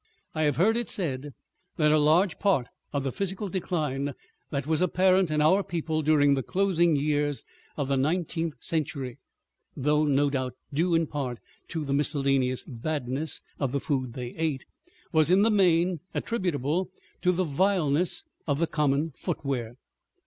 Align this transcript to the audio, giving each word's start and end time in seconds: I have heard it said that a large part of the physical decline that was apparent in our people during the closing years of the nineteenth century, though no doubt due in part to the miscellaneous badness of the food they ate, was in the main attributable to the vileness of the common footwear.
I 0.33 0.45
have 0.45 0.55
heard 0.55 0.77
it 0.77 0.89
said 0.89 1.31
that 1.77 1.91
a 1.91 1.99
large 1.99 2.39
part 2.39 2.65
of 2.91 3.03
the 3.03 3.11
physical 3.11 3.49
decline 3.49 4.15
that 4.49 4.65
was 4.65 4.81
apparent 4.81 5.29
in 5.29 5.43
our 5.43 5.61
people 5.61 6.01
during 6.01 6.33
the 6.33 6.41
closing 6.41 6.95
years 6.95 7.43
of 7.77 7.87
the 7.87 7.97
nineteenth 7.97 8.55
century, 8.61 9.19
though 9.77 10.05
no 10.05 10.31
doubt 10.31 10.55
due 10.73 10.95
in 10.95 11.05
part 11.05 11.37
to 11.67 11.85
the 11.85 11.93
miscellaneous 11.93 12.63
badness 12.65 13.41
of 13.59 13.71
the 13.73 13.79
food 13.79 14.13
they 14.13 14.29
ate, 14.37 14.65
was 15.11 15.29
in 15.29 15.43
the 15.43 15.51
main 15.51 15.99
attributable 16.15 16.89
to 17.21 17.31
the 17.31 17.43
vileness 17.43 18.23
of 18.47 18.57
the 18.57 18.65
common 18.65 19.13
footwear. 19.15 19.75